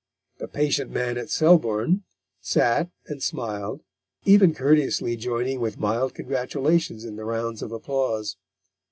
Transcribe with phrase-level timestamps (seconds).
[0.39, 2.01] The patient man at Selborne
[2.39, 3.83] sat and smiled,
[4.25, 8.35] even courteously joining with mild congratulations in the rounds of applause.